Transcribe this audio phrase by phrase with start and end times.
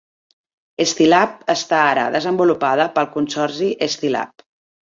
[0.91, 4.47] Scilab està ara desenvolupada pel Consorci Scilab.